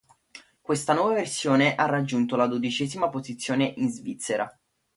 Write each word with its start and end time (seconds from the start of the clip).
Questa 0.63 0.95
nuova 0.95 1.13
versione 1.13 1.75
ha 1.75 1.85
raggiunto 1.85 2.35
la 2.35 2.47
dodicesima 2.47 3.09
posizione 3.09 3.71
in 3.77 3.89
Svezia. 3.91 4.51